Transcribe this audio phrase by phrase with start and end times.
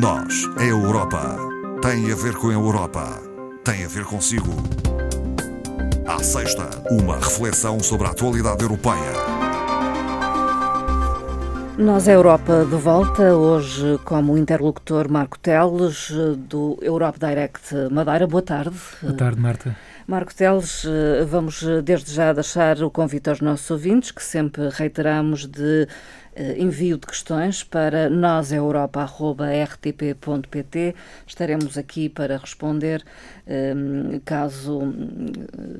[0.00, 1.36] Nós, a Europa,
[1.82, 3.20] tem a ver com a Europa,
[3.62, 4.50] tem a ver consigo.
[6.06, 9.12] À sexta, uma reflexão sobre a atualidade europeia.
[11.76, 16.10] Nós, a Europa, de volta, hoje como interlocutor Marco Teles,
[16.48, 18.26] do Europe Direct Madeira.
[18.26, 18.76] Boa tarde.
[19.02, 19.76] Boa tarde, Marta.
[20.06, 20.84] Marco Teles,
[21.28, 25.86] vamos desde já deixar o convite aos nossos ouvintes, que sempre reiteramos de
[26.58, 30.94] envio de questões para noseuropa.rtp.pt.
[31.26, 33.04] Estaremos aqui para responder
[33.46, 34.80] ehm, caso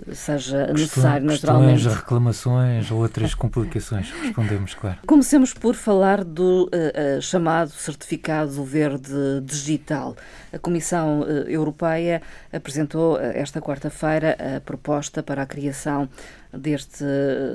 [0.09, 1.74] eh, seja necessário, naturalmente.
[1.74, 4.10] Questões, reclamações ou outras complicações.
[4.10, 4.98] Respondemos, claro.
[5.07, 10.16] Comecemos por falar do uh, chamado Certificado Verde Digital.
[10.52, 12.21] A Comissão Europeia
[12.52, 16.09] apresentou esta quarta-feira a proposta para a criação
[16.52, 17.05] deste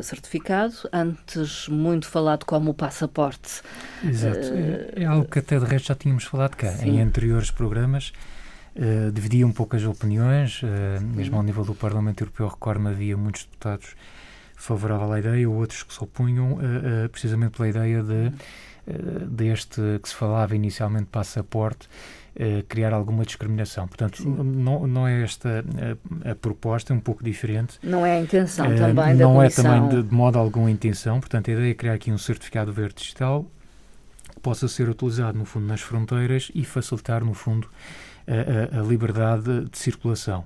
[0.01, 3.61] certificado, antes muito falado como o passaporte.
[4.03, 4.47] Exato.
[4.47, 6.89] Uh, é algo que até de resto já tínhamos falado cá, sim.
[6.89, 8.11] em anteriores programas.
[8.75, 13.17] Uh, dividia um pouco as opiniões, uh, mesmo ao nível do Parlamento Europeu, recordo havia
[13.17, 13.95] muitos deputados
[14.55, 18.31] favoráveis à ideia, outros que se opunham uh, precisamente pela ideia de,
[19.27, 21.89] deste que se falava inicialmente passaporte
[22.39, 23.87] uh, criar alguma discriminação.
[23.87, 25.63] Portanto, não, não é esta
[26.23, 27.79] a, a, proposta, é um pouco diferente.
[27.83, 30.71] Não é a intenção uh, também da Não é também de, de modo algum a
[30.71, 31.19] intenção.
[31.19, 33.45] Portanto, a ideia é criar aqui um certificado verde digital
[34.33, 37.67] que possa ser utilizado, no fundo, nas fronteiras e facilitar, no fundo,
[38.27, 40.41] a, a, a liberdade de circulação.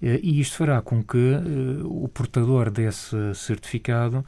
[0.00, 1.34] Uh, e isto fará com que
[1.84, 4.24] o portador desse certificado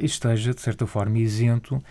[0.00, 1.82] esteja, de certa forma, isento uh,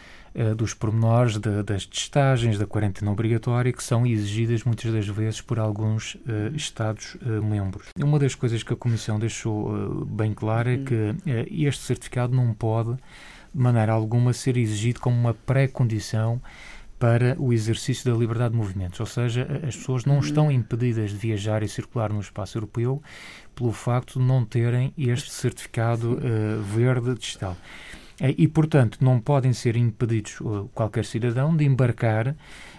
[0.55, 5.59] dos pormenores de, das testagens, da quarentena obrigatória, que são exigidas muitas das vezes por
[5.59, 7.87] alguns uh, Estados-membros.
[7.97, 11.15] Eh, Uma das coisas que a Comissão deixou bem clara é que
[11.49, 16.41] este certificado não pode, de maneira alguma, ser exigido como uma pré-condição
[16.99, 21.17] para o exercício da liberdade de movimentos, ou seja, as pessoas não estão impedidas de
[21.17, 23.01] viajar e circular no espaço europeu
[23.53, 27.55] pelo facto de não terem este certificado uh, verde digital.
[28.19, 32.35] Eh, e, portanto, não podem ser impedidos eh, qualquer cidadão de embarcar,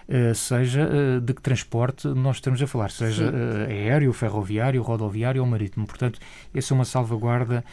[0.07, 0.89] eh, seja
[1.21, 3.71] de que transporte nós estamos a falar, seja Sim.
[3.71, 5.85] aéreo, ferroviário, rodoviário ou marítimo.
[5.85, 6.19] Portanto,
[6.53, 7.63] essa é uma salvaguarda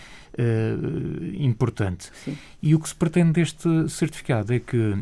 [1.39, 2.11] importante.
[2.25, 2.37] Sim.
[2.63, 4.97] E o que se pretende deste certificado é que,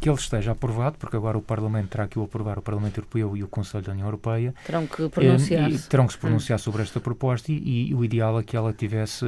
[0.00, 3.36] que ele esteja aprovado, porque agora o Parlamento terá que o aprovar, o Parlamento Europeu
[3.36, 4.54] e o Conselho da União Europeia.
[4.64, 5.70] Terão que pronunciar.
[5.88, 6.62] terão que se pronunciar hum.
[6.62, 9.26] sobre esta proposta e, e, o ideal é que ela tivesse,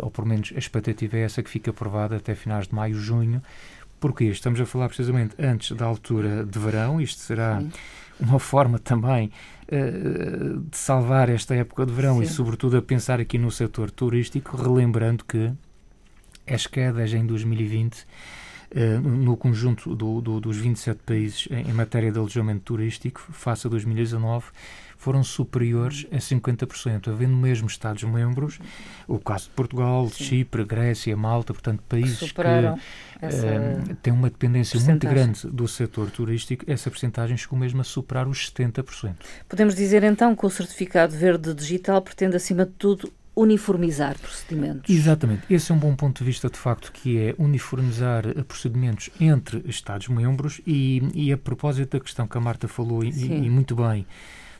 [0.00, 3.42] ou pelo menos a expectativa é essa, que fica aprovada até finais de maio, junho.
[3.98, 7.72] Porque estamos a falar precisamente antes da altura de verão, isto será Sim.
[8.24, 9.30] Uma forma também
[9.68, 12.22] uh, de salvar esta época de verão Sim.
[12.22, 15.52] e, sobretudo, a pensar aqui no setor turístico, relembrando que
[16.46, 18.43] as quedas em 2020 Uh,
[19.02, 24.46] no conjunto do, do, dos 27 países em, matéria de alojamento turístico, face a 2019,
[24.96, 28.58] foram superiores a 50%, havendo mesmo Estados-membros,
[29.06, 30.24] o caso de Portugal, Sim.
[30.24, 36.64] Chipre, Grécia, Malta, portanto, países que, uh, têm uma dependência muito grande do setor turístico,
[36.66, 39.14] essa percentagem chegou mesmo a superar os 70%.
[39.48, 44.94] Podemos dizer então que o certificado verde digital pretende, acima de tudo, uniformizar procedimentos.
[44.94, 45.42] Exatamente.
[45.50, 50.60] Esse é um bom ponto de vista, de facto, que é uniformizar procedimentos entre Estados-membros
[50.66, 54.06] e, e, a propósito da questão que a Marta falou, e, e muito bem,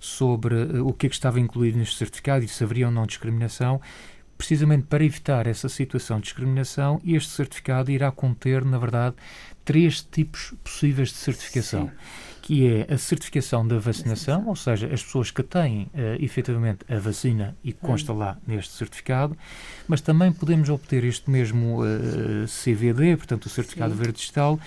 [0.01, 3.07] sobre eh, o que é que estava incluído neste certificado e se haveria ou não
[3.07, 3.81] discriminação,
[4.37, 9.17] precisamente para evitar essa situação de discriminação, este certificado irá conter, na verdade,
[9.65, 11.87] três tipos possíveis de certificação.
[11.87, 11.93] Sim.
[12.47, 16.99] Que é a certificação da vacinação, ou seja, as pessoas que têm uh, efetivamente a
[16.99, 18.19] vacina e consta hum.
[18.19, 19.35] lá neste certificado,
[19.89, 23.99] mas também podemos obter este mesmo uh, eh, CVD, portanto, o Certificado Sim.
[23.99, 24.61] Verde Digital,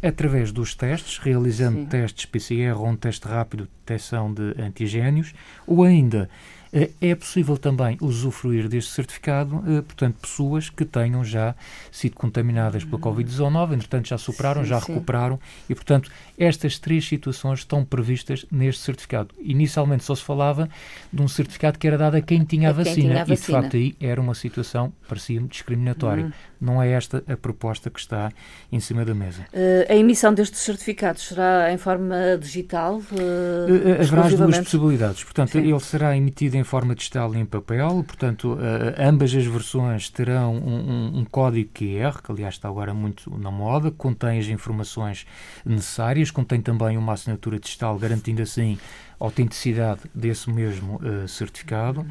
[0.00, 1.86] através dos testes, realizando Sim.
[1.86, 5.34] testes PCR ou um teste rápido de detecção de antigénios,
[5.66, 6.30] ou ainda
[6.72, 11.54] eh, é possível também usufruir deste certificado, portanto, pessoas que tenham já
[11.90, 14.92] sido contaminadas pela Covid-19, entretanto já superaram, sim, já sim.
[14.92, 19.34] recuperaram, e, portanto, estas três situações estão previstas neste certificado.
[19.38, 20.68] Inicialmente só se falava
[21.12, 23.36] de um certificado que era dado a quem tinha a, vacina, tinha a vacina, e
[23.36, 26.26] de facto aí era uma situação, parecia-me, discriminatória.
[26.26, 26.32] Hum.
[26.60, 28.30] Não é esta a proposta que está
[28.72, 29.42] em cima da mesa.
[29.52, 32.96] Uh, a emissão destes certificados será em forma digital?
[32.96, 35.24] Uh, Haverá as duas possibilidades.
[35.24, 35.58] Portanto, sim.
[35.58, 38.58] ele será emitido em forma digital e em papel, portanto, uh,
[38.98, 43.50] ambas as versões terão um, um, um, código QR, que aliás está agora muito na
[43.50, 45.26] moda, contém as informações
[45.64, 48.78] necessárias, contém também uma assinatura digital, garantindo assim
[49.18, 52.06] a autenticidade desse mesmo uh, certificado.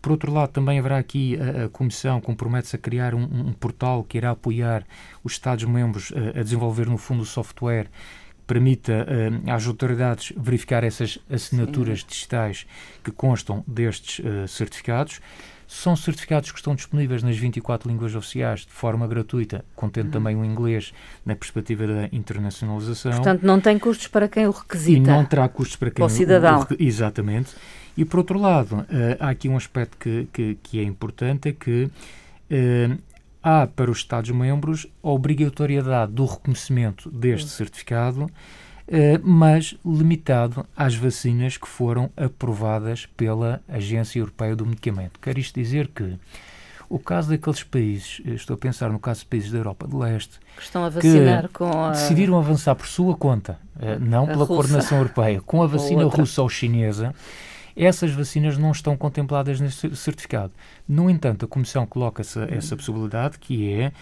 [0.00, 4.04] Por outro lado, também haverá aqui a, a Comissão compromete-se a criar um, um, portal
[4.04, 4.84] que irá apoiar
[5.24, 7.88] os Estados-membros uh, a desenvolver, no fundo, o software
[8.46, 12.06] permita uh, às autoridades verificar essas assinaturas Sim.
[12.08, 12.66] digitais
[13.02, 15.20] que constam destes uh, certificados.
[15.66, 20.12] São certificados que estão disponíveis nas 24 línguas oficiais de forma gratuita, contendo uhum.
[20.12, 20.92] também o inglês
[21.24, 23.12] na perspectiva da internacionalização.
[23.12, 24.98] Portanto, não tem custos para quem o requisita.
[24.98, 26.60] E não terá custos para quem o cidadão.
[26.70, 27.54] O, exatamente.
[27.96, 28.86] E, por outro lado, uh,
[29.18, 32.98] há aqui um aspecto que, que, que é importante, é que uh,
[33.42, 38.30] há para os Estados-membros a obrigatoriedade do reconhecimento deste certificado, eh,
[39.22, 45.18] mas limitado às vacinas que foram aprovadas pela Agência Europeia do Medicamento.
[45.20, 46.18] Quer isto dizer que
[46.88, 49.96] o caso daqueles países, eh, estou a pensar no caso de países da Europa de
[49.96, 51.90] Leste, que estão a vacinar com a...
[51.90, 56.48] decidiram avançar por sua conta, eh, não pela coordenação europeia, com a vacina russa ou
[56.48, 57.14] chinesa,
[57.74, 60.52] essas vacinas não estão contempladas neste certificado.
[60.88, 63.92] No entanto, a Comissão coloca essa, essa possibilidade, que é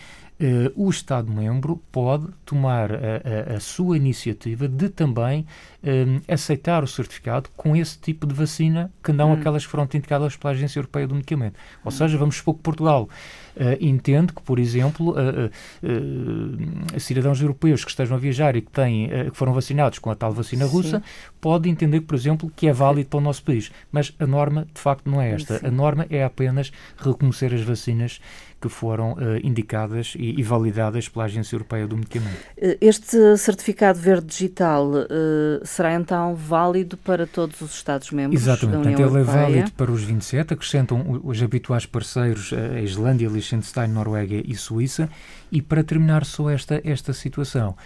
[0.41, 5.47] Uh, o Estado-membro pode tomar a, a, a, sua iniciativa de também
[5.87, 9.35] eh, aceitar o certificado com esse tipo de vacina que não hum.
[9.35, 11.57] aquelas que foram indicadas pela Agência Europeia do Medicamento.
[11.85, 17.91] Ou seja, vamos supor que Portugal uh, entende que, por exemplo, uh, cidadãos europeus que
[17.91, 21.05] estejam a viajar e que, têm, que foram vacinados com a tal vacina russa, Sim.
[21.45, 23.71] Pode entender, por exemplo, que é válido para o nosso país.
[23.93, 25.59] Mas a norma, de facto, não é esta.
[25.59, 25.67] Sim.
[25.67, 28.19] A norma é apenas reconhecer as vacinas
[28.59, 32.39] que foram uh, indicadas e, e, validadas pela Agência Europeia do Medicamento.
[32.81, 38.97] Este certificado verde digital uh, será então válido para todos os Estados-membros Exatamente, da União
[38.97, 44.43] portanto, ele é válido para os 27, acrescentam os habituais parceiros, a Islândia, Liechtenstein, Noruega
[44.43, 45.11] e Suíça.
[45.53, 47.77] E para terminar só esta, esta situação,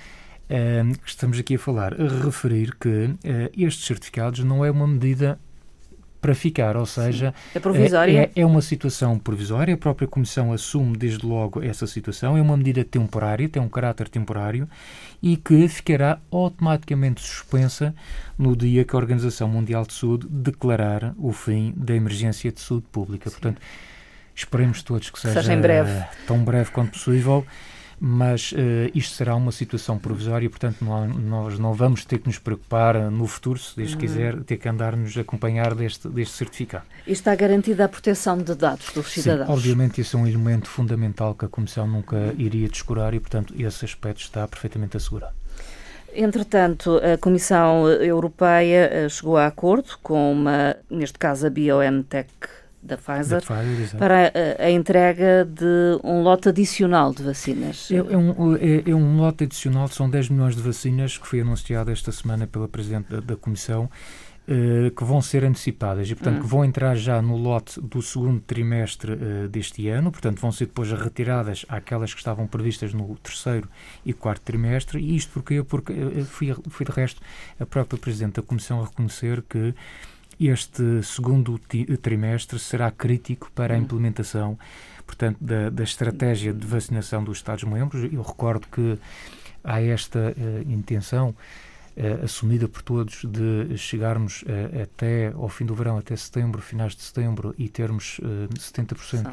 [1.02, 3.16] que estamos aqui a falar, a referir que uh,
[3.56, 5.38] estes certificados não é uma medida
[6.20, 8.30] para ficar, ou seja, é provisória.
[8.34, 12.56] É, é, uma situação provisória, a própria Comissão assume desde logo essa situação, é uma
[12.56, 14.68] medida temporária, tem um caráter temporário
[15.22, 17.94] e que ficará automaticamente suspensa
[18.36, 22.86] no dia que a Organização Mundial de Saúde declarar o fim da emergência de saúde
[22.90, 23.30] pública.
[23.30, 23.36] Sim.
[23.36, 23.62] Portanto,
[24.34, 26.04] esperemos todos que seja, seja breve.
[26.26, 27.46] tão breve quanto possível
[28.00, 28.56] mas uh,
[28.94, 33.26] isto será uma situação provisória, portanto não, nós não vamos ter que nos preocupar no
[33.26, 33.98] futuro, se Deus uhum.
[33.98, 36.84] quiser, ter que andar-nos acompanhar deste, deste certificado.
[37.06, 39.46] E está garantida a proteção de dados dos cidadãos?
[39.46, 43.54] Sim, obviamente isso é um elemento fundamental que a Comissão nunca iria descurar e, portanto,
[43.58, 45.34] esse aspecto está perfeitamente assegurado.
[46.14, 52.30] Entretanto, a Comissão Europeia eh, chegou a acordo com uma, neste caso a BioNTech
[52.82, 57.90] da Pfizer, da Pfizer para a, a, entrega de um lote adicional de vacinas.
[57.90, 61.40] É, é, um, é, é, um lote adicional, são 10 milhões de vacinas que foi
[61.40, 63.90] anunciado esta semana pela Presidente da, da Comissão.
[64.50, 66.40] Uh, que vão ser antecipadas e, portanto, hum.
[66.40, 70.64] que vão entrar já no lote do segundo trimestre uh, deste ano, portanto, vão ser
[70.64, 73.68] depois retiradas aquelas que estavam previstas no terceiro
[74.06, 75.00] e quarto trimestre.
[75.00, 77.20] E isto porque, porque uh, fui, fui, de resto,
[77.60, 79.74] a própria Presidente da Comissão a reconhecer que
[80.40, 81.58] este segundo
[82.00, 83.82] trimestre será crítico para a hum.
[83.82, 84.58] implementação,
[85.06, 88.12] portanto, da, da estratégia de vacinação dos Estados-membros.
[88.12, 88.98] Eu recordo que
[89.64, 91.34] há esta uh, intenção
[92.22, 97.02] assumida por todos de chegarmos uh, até ao fim do verão, até setembro, finais de
[97.02, 99.32] setembro, e termos uh, 70%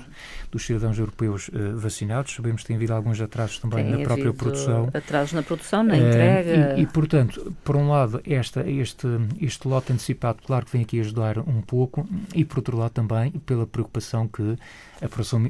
[0.52, 2.34] dos cidadãos europeus vacinados.
[2.34, 4.90] Sabemos que tem havido alguns atrasos também tem na própria produção.
[4.94, 6.76] Atrasos na produção, na entrega.
[6.78, 9.08] E, e, portanto, por um lado, esta, este,
[9.40, 13.32] este lote antecipado, claro que vem aqui ajudar um pouco, e por outro lado também
[13.32, 14.58] pela preocupação que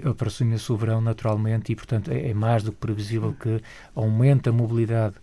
[0.05, 3.61] aproxima-se o verão naturalmente, e portanto é, é mais do que previsível que
[3.95, 5.15] aumente a mobilidade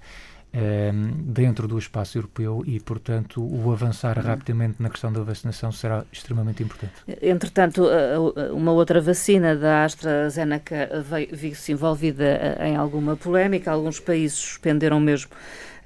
[1.25, 4.25] dentro do espaço europeu e, portanto, o avançar uhum.
[4.25, 6.93] rapidamente na questão da vacinação será extremamente importante.
[7.23, 7.87] Entretanto,
[8.53, 10.89] uma outra vacina da AstraZeneca
[11.33, 15.31] viu-se envolvida em alguma polémica, alguns países suspenderam mesmo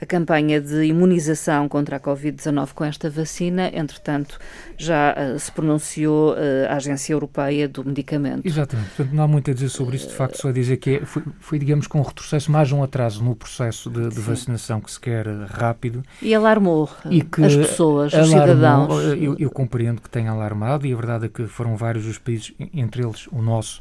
[0.00, 3.70] a campanha de imunização contra a Covid-19 com esta vacina.
[3.72, 4.38] Entretanto,
[4.76, 6.36] já uh, se pronunciou uh,
[6.68, 8.46] a Agência Europeia do Medicamento.
[8.46, 8.88] Exatamente.
[8.90, 10.08] Portanto, não há muito a dizer sobre isso.
[10.08, 12.82] De facto, só a dizer que é, foi, foi, digamos, com um retrocesso, mais um
[12.82, 16.02] atraso no processo de, de vacinação que se quer rápido.
[16.20, 19.04] E alarmou e que as pessoas, os cidadãos.
[19.18, 22.52] Eu, eu, compreendo que tenha alarmado e a verdade é que foram vários os países,
[22.74, 23.80] entre eles o nosso,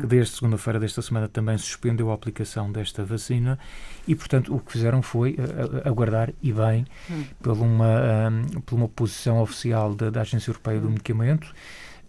[0.00, 3.58] que desde segunda-feira desta semana também suspendeu a aplicação desta vacina
[4.06, 5.36] e, portanto, o que fizeram foi
[5.84, 7.24] aguardar, e bem, hum.
[7.42, 10.92] por, uma, um, por uma posição oficial da, da Agência Europeia do hum.
[10.92, 11.54] Medicamento.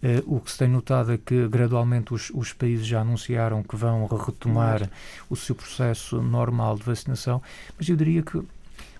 [0.02, 3.76] Uh, o que se tem notado é que gradualmente os, os países já anunciaram que
[3.76, 4.88] vão retomar
[5.28, 7.42] o seu processo normal de vacinação,
[7.76, 8.42] mas eu diria que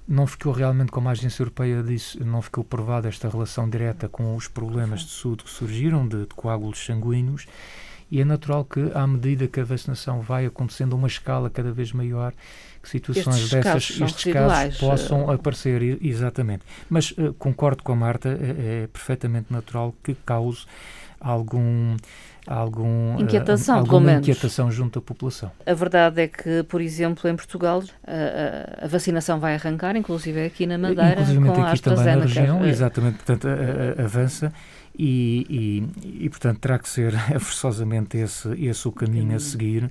[0.07, 4.35] não ficou realmente, como a Agência Europeia disse, não ficou provada esta relação direta com
[4.35, 7.47] os problemas de saúde que surgiram de, de coágulos sanguíneos
[8.11, 11.93] E é natural que, à medida que a vacinação vai acontecendo uma escala cada vez
[11.93, 12.33] maior,
[12.83, 16.65] que situações estes dessas, casos estes casos possam aparecer, exatamente.
[16.89, 20.67] Mas uh, concordo com a Marta, é, é perfeitamente natural que cause
[21.21, 21.97] algum
[22.51, 25.53] algum, inquietação, uh, alguma inquietação junto à população.
[25.65, 30.67] A verdade é que, por exemplo, em Portugal a, a vacinação vai arrancar, inclusive aqui
[30.67, 34.53] na Madeira, inclusive com aqui também na região, exatamente, portanto, a, a, avança
[34.99, 39.91] e, e, e, portanto, terá que ser forçosamente esse, esse o caminho a seguir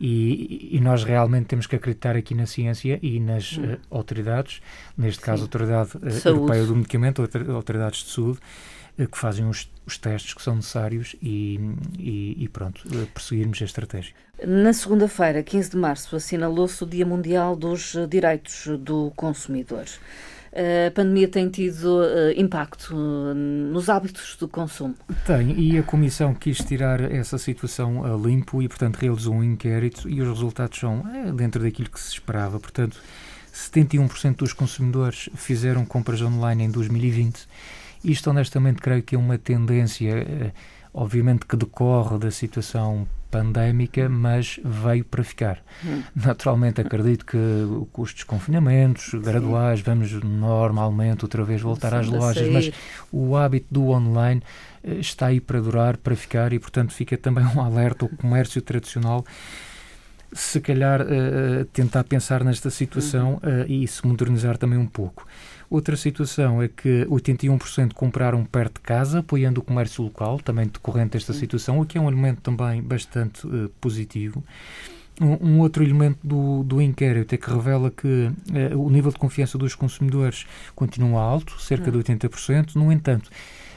[0.00, 4.62] e, e, nós realmente temos que acreditar aqui na ciência e nas uh, autoridades,
[4.96, 5.26] neste Sim.
[5.26, 8.38] caso a Autoridade uh, Europeia do Medicamento, autoridades de saúde,
[9.06, 11.60] que fazem os, os, testes que são necessários e,
[11.98, 14.14] e, e pronto, perseguirmos a estratégia.
[14.46, 19.84] Na segunda-feira, 15 de março, assinalou-se o Dia Mundial dos Direitos do Consumidor
[20.52, 22.00] a pandemia tem tido
[22.36, 24.94] impacto nos hábitos do consumo?
[25.24, 30.08] Tem, e a Comissão quis tirar essa situação a limpo e, portanto, realizou um inquérito
[30.08, 31.04] e os resultados são
[31.36, 32.58] dentro daquilo que se esperava.
[32.58, 33.00] Portanto,
[33.54, 37.46] 71% dos consumidores fizeram compras online em 2020.
[38.04, 40.52] Isto, honestamente, creio que é uma tendência, eh,
[40.92, 45.62] obviamente, que decorre da situação pandémica, mas veio para ficar.
[45.84, 46.02] Hum.
[46.16, 47.36] Naturalmente, acredito que
[47.96, 52.72] os desconfinamentos graduais, vamos normalmente outra vez voltar às lojas, mas
[53.12, 54.42] o hábito do online
[54.82, 58.60] eh, está aí para durar, para ficar e, portanto, fica também um alerta ao comércio
[58.60, 59.24] tradicional
[60.32, 65.26] se calhar uh, tentar pensar nesta situação uh, e se modernizar também um pouco.
[65.68, 71.12] Outra situação é que 81% compraram perto de casa, apoiando o comércio local, também decorrente
[71.12, 74.42] desta situação, o que é um elemento também bastante uh, positivo.
[75.20, 79.18] Um, um, outro elemento do, do inquérito é que revela que uh, o nível de
[79.18, 82.76] confiança dos consumidores continua alto, cerca de 80%.
[82.76, 82.84] Hum.
[82.84, 83.30] No entanto,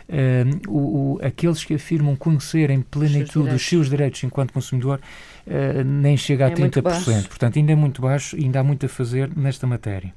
[0.03, 4.99] Uh, o, o, aqueles que afirmam conhecer em plenitude os seus direitos enquanto consumidor
[5.47, 7.27] uh, nem chega a é 30%.
[7.29, 10.13] Portanto, ainda é muito baixo e ainda há muito a fazer nesta matéria.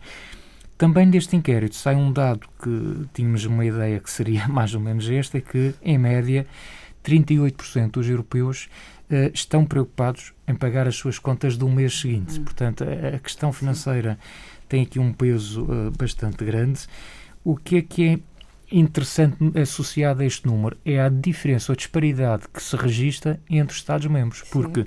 [0.77, 5.09] Também deste inquérito sai um dado que tínhamos uma ideia que seria mais ou menos
[5.09, 6.47] este, é que, em média,
[7.05, 8.69] 38% dos europeus
[9.33, 12.41] estão preocupados em pagar as suas contas do mês seguinte.
[12.41, 12.45] Hum.
[12.45, 14.19] Portanto, a, questão financeira
[14.69, 16.87] tem aqui um peso uh, bastante grande.
[17.45, 18.19] O que é que é
[18.71, 23.73] interessante associado a este número é a diferença ou a disparidade que se registra entre
[23.73, 24.87] os Estados-membros, porque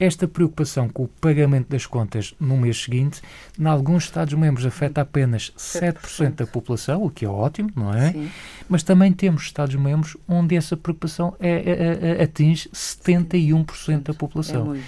[0.00, 3.20] esta preocupação com o pagamento das contas no mês seguinte,
[3.58, 8.12] em alguns Estados-membros afeta apenas 7%, da população, o que é ótimo, não é?
[8.12, 8.30] Sim.
[8.66, 14.74] Mas também temos Estados-membros onde essa preocupação é, é, é, atinge 71% da população.
[14.74, 14.80] É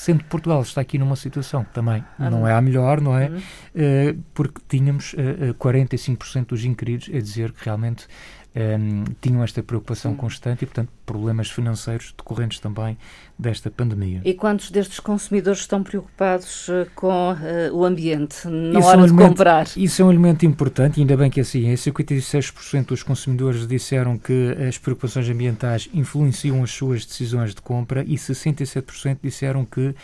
[0.00, 3.18] sendo que Portugal está aqui numa situação que também ah, não é a melhor, não
[3.18, 3.28] é?
[3.28, 3.36] Uhum.
[3.36, 8.06] Uh, porque tínhamos uh, 45% dos inquiridos a dizer que realmente
[8.54, 10.16] um, tinham esta preocupação Sim.
[10.16, 12.96] constante e, portanto, problemas financeiros decorrentes também
[13.38, 14.20] desta pandemia.
[14.24, 17.36] E quantos destes consumidores estão preocupados uh, com uh,
[17.72, 19.66] o ambiente na isso hora é um de elemento, comprar?
[19.76, 21.74] Isso é um elemento importante, ainda bem que é assim é.
[21.74, 28.16] 56% dos consumidores disseram que as preocupações ambientais influenciam as suas decisões de compra e
[28.16, 29.94] 67% disseram que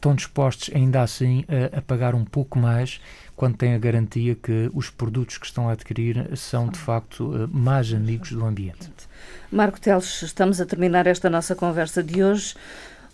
[0.00, 3.00] estão dispostos ainda assim a, a pagar um pouco mais
[3.36, 7.46] quando têm a garantia que os produtos que estão a adquirir são de facto eh,
[7.50, 8.90] mais amigos do ambiente.
[9.50, 12.54] Marco Teles, estamos a terminar esta nossa conversa de hoje.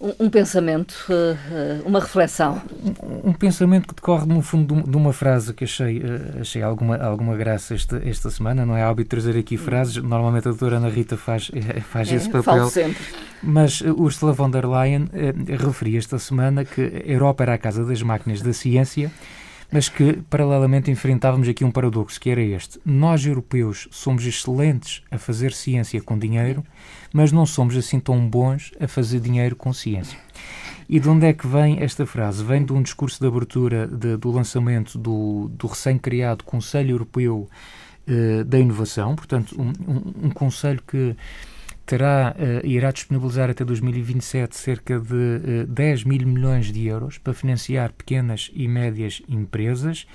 [0.01, 2.61] Um, um pensamento, uh, uma reflexão.
[3.03, 6.97] Um, um, pensamento que decorre, no fundo, de uma frase que achei, uh, achei alguma,
[6.99, 8.67] alguma graça esta, esta semana.
[8.67, 11.51] Não é hábito trazer aqui frases, normalmente a doutora Ana Rita faz,
[11.91, 12.43] faz é, esse papel.
[12.43, 13.03] Falo sempre.
[13.43, 15.09] Mas Ursula von der Leyen
[15.59, 19.11] referia esta semana que a Europa era a casa das máquinas da ciência
[19.71, 22.81] mas que, paralelamente, enfrentávamos aqui um paradoxo, que era este.
[22.85, 26.65] Nós, europeus, somos excelentes a fazer ciência com dinheiro,
[27.13, 30.19] mas não somos assim tão bons a fazer dinheiro com ciência.
[30.89, 32.45] E de onde é que vem esta frase?
[32.45, 37.49] Vem de um discurso de abertura de, do lançamento do, do recém-criado Conselho Europeu
[38.07, 41.17] uh, da Inovação, portanto, um, um, um conselho que
[41.87, 47.17] terá, uh, irá disponibilizar até 2027 cerca de uh, eh, 10 mil milhões de euros
[47.17, 50.07] para financiar pequenas e médias empresas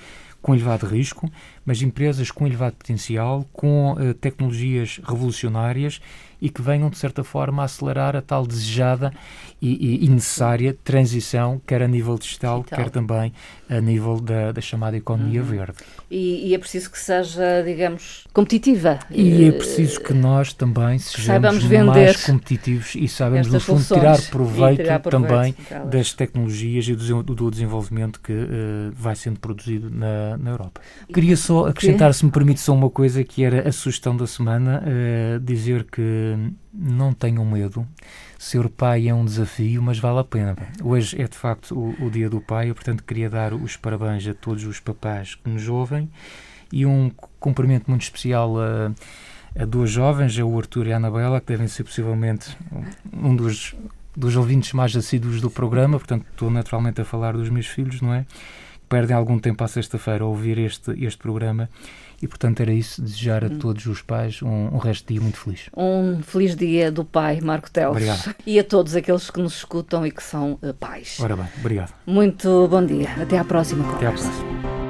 [0.41, 1.31] com elevado risco,
[1.63, 6.01] mas empresas com elevado potencial, com uh, tecnologias revolucionárias
[6.41, 9.13] e que venham, de certa forma, a acelerar a tal desejada
[9.61, 12.79] e, e, necessária transição, quer a nível digital, digital.
[12.79, 13.31] quer também
[13.69, 15.47] a nível da, da chamada economia uhum.
[15.47, 15.77] verde.
[16.09, 18.97] E, e, é preciso que seja, digamos, competitiva.
[19.11, 24.81] E é preciso que nós também sejamos mais competitivos e sabemos, no fundo, tirar proveito,
[24.81, 25.55] tirar proveito também
[25.91, 30.81] das tecnologias e do, do desenvolvimento que uh, vai sendo produzido na, na Europa.
[31.13, 34.83] Queria só acrescentar, se me permite, só uma coisa que era a sugestão da semana,
[34.83, 36.30] uh, dizer que
[36.73, 37.87] não tenham medo.
[38.37, 40.55] Ser pai é um desafio, mas vale a pena.
[40.83, 44.27] Hoje é de facto o, o Dia do Pai, eu portanto queria dar os parabéns
[44.27, 46.09] a todos os papás que nos ouvem
[46.71, 48.91] e um cumprimento muito especial a,
[49.59, 52.57] a duas jovens, a o Arthur e a Anabela, que devem ser possivelmente
[53.13, 53.75] um dos,
[54.15, 58.13] dos ouvintes mais assíduos do programa, portanto estou naturalmente a falar dos meus filhos, não
[58.13, 58.25] é?
[58.91, 61.69] Perdem algum tempo à sexta-feira a ouvir este, este programa
[62.21, 63.57] e, portanto, era isso, desejar a hum.
[63.57, 65.69] todos os pais um, um resto de dia muito feliz.
[65.77, 67.89] Um feliz dia do pai, Marco Teles.
[67.89, 68.35] Obrigado.
[68.45, 71.17] E a todos aqueles que nos escutam e que são uh, pais.
[71.21, 71.93] Ora bem, obrigado.
[72.05, 73.09] Muito bom dia.
[73.19, 73.89] Até à próxima.
[73.95, 74.80] Até à próxima.